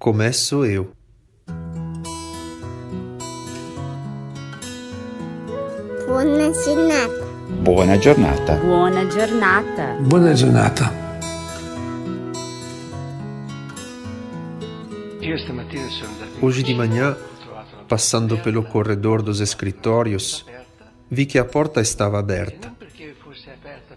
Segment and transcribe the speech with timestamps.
[0.00, 0.92] Começo eu.
[6.06, 7.26] Buona giornata.
[7.62, 8.56] Buona giornata.
[8.56, 9.96] Buona giornata.
[10.00, 10.90] Buona giornata.
[16.40, 17.14] Hoje de manhã,
[17.86, 20.46] passando pelo corredor dos escritórios,
[21.10, 22.72] vi que a porta estava aberta.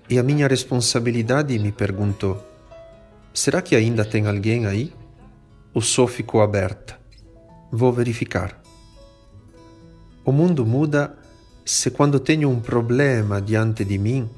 [0.10, 2.46] E a minha responsabilidade me perguntou:
[3.34, 4.92] será que ainda tem alguém aí?
[5.74, 7.00] O só ficou aberta.
[7.72, 8.62] Vou verificar.
[10.24, 11.18] O mundo muda
[11.66, 14.30] se quando tenho um problema diante de mim,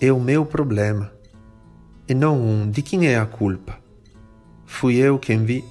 [0.00, 1.12] é o meu problema
[2.08, 3.78] e não um de quem é a culpa.
[4.66, 5.64] Fui eu quem vi.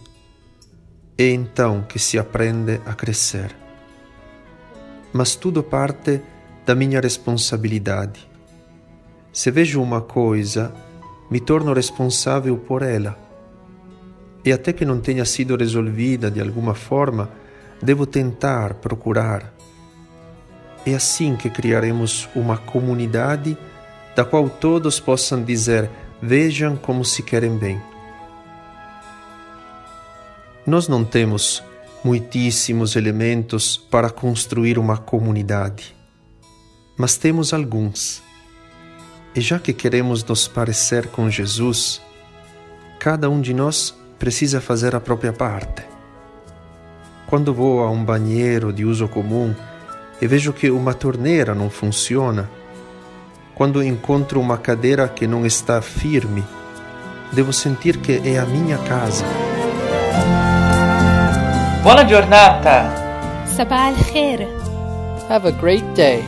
[1.18, 3.55] É então que se aprende a crescer.
[5.13, 6.21] Mas tudo parte
[6.65, 8.29] da minha responsabilidade.
[9.31, 10.73] Se vejo uma coisa,
[11.29, 13.18] me torno responsável por ela.
[14.44, 17.30] E até que não tenha sido resolvida de alguma forma,
[17.82, 19.54] devo tentar procurar.
[20.85, 23.57] É assim que criaremos uma comunidade
[24.15, 25.90] da qual todos possam dizer:
[26.21, 27.82] vejam como se querem bem.
[30.65, 31.63] Nós não temos
[32.04, 35.96] muitíssimos elementos para construir uma comunidade,
[36.98, 38.24] mas temos alguns.
[39.35, 42.02] E já que queremos nos parecer com Jesus,
[42.99, 45.82] cada um de nós precisa fazer a própria parte.
[47.26, 49.55] Quando vou a um banheiro de uso comum
[50.22, 52.48] e vejo que uma torneira não funciona,
[53.55, 56.44] quando encontro uma cadeira que não está firme,
[57.34, 59.26] devo sentir que é a minha casa.
[61.82, 62.94] Boa giornata!
[63.48, 64.47] Sabah al-khair!
[65.31, 66.24] Have a great day!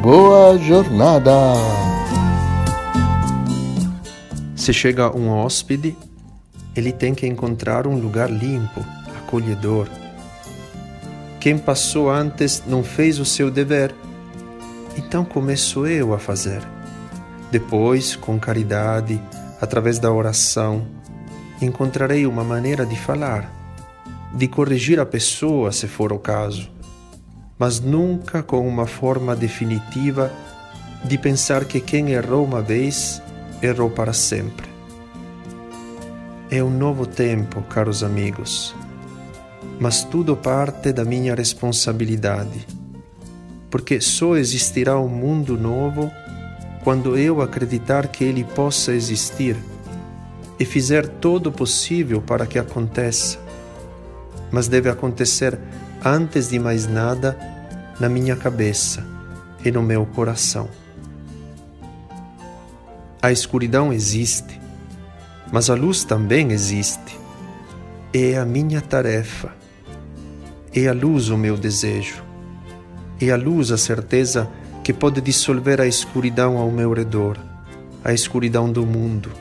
[0.00, 1.54] Boa jornada!
[4.54, 5.96] Se chega um hóspede
[6.76, 8.84] ele tem que encontrar um lugar limpo,
[9.18, 9.88] acolhedor.
[11.40, 13.94] Quem passou antes não fez o seu dever,
[14.96, 16.60] então começo eu a fazer.
[17.50, 19.20] Depois, com caridade,
[19.60, 20.86] através da oração,
[21.62, 23.50] encontrarei uma maneira de falar,
[24.34, 26.70] de corrigir a pessoa se for o caso,
[27.58, 30.32] mas nunca com uma forma definitiva
[31.04, 33.22] de pensar que quem errou uma vez
[33.62, 34.65] errou para sempre.
[36.56, 38.74] É um novo tempo, caros amigos,
[39.78, 42.66] mas tudo parte da minha responsabilidade,
[43.70, 46.10] porque só existirá um mundo novo
[46.82, 49.54] quando eu acreditar que ele possa existir
[50.58, 53.38] e fizer todo o possível para que aconteça.
[54.50, 55.58] Mas deve acontecer
[56.02, 57.38] antes de mais nada
[58.00, 59.04] na minha cabeça
[59.62, 60.70] e no meu coração.
[63.20, 64.58] A escuridão existe,
[65.52, 67.18] mas a luz também existe.
[68.12, 69.54] É a minha tarefa.
[70.74, 72.22] É a luz o meu desejo.
[73.20, 74.48] É a luz a certeza
[74.86, 77.36] que pode dissolver a escuridão ao meu redor,
[78.04, 79.32] a escuridão do mundo.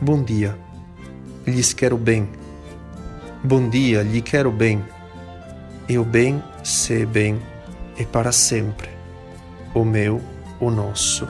[0.00, 0.56] Bom dia,
[1.44, 2.28] lhes quero bem.
[3.42, 4.80] Bom dia, lhe quero bem.
[5.88, 7.42] E o bem, se bem,
[7.98, 8.88] é para sempre.
[9.74, 10.20] O meu,
[10.60, 11.26] o nosso,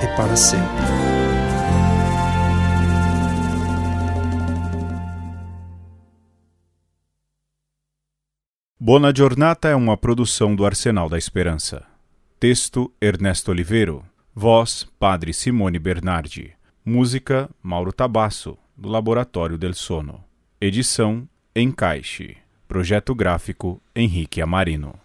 [0.00, 1.13] é para sempre.
[8.86, 11.86] Bona Giornata é uma produção do Arsenal da Esperança.
[12.38, 14.04] Texto Ernesto Oliveiro.
[14.34, 16.52] Voz Padre Simone Bernardi.
[16.84, 20.22] Música Mauro Tabasso, do Laboratório del Sono.
[20.60, 22.36] Edição Encaixe.
[22.68, 25.03] Projeto gráfico Henrique Amarino.